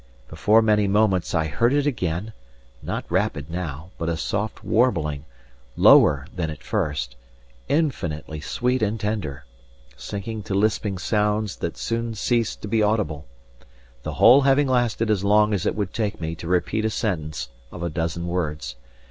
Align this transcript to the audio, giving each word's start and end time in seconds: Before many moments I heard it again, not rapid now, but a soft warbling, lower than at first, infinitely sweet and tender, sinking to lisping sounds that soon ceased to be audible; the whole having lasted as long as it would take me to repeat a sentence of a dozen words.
Before 0.29 0.63
many 0.63 0.87
moments 0.87 1.35
I 1.35 1.45
heard 1.45 1.73
it 1.73 1.85
again, 1.85 2.33
not 2.81 3.05
rapid 3.07 3.51
now, 3.51 3.91
but 3.99 4.09
a 4.09 4.17
soft 4.17 4.63
warbling, 4.63 5.25
lower 5.77 6.25
than 6.35 6.49
at 6.49 6.63
first, 6.63 7.15
infinitely 7.69 8.41
sweet 8.41 8.81
and 8.81 8.99
tender, 8.99 9.45
sinking 9.95 10.41
to 10.45 10.55
lisping 10.55 10.97
sounds 10.97 11.55
that 11.57 11.77
soon 11.77 12.15
ceased 12.15 12.63
to 12.63 12.67
be 12.67 12.81
audible; 12.81 13.27
the 14.01 14.15
whole 14.15 14.41
having 14.41 14.67
lasted 14.67 15.11
as 15.11 15.23
long 15.23 15.53
as 15.53 15.67
it 15.67 15.75
would 15.75 15.93
take 15.93 16.19
me 16.19 16.33
to 16.33 16.47
repeat 16.47 16.83
a 16.83 16.89
sentence 16.89 17.49
of 17.71 17.83
a 17.83 17.89
dozen 17.91 18.25
words. 18.27 18.77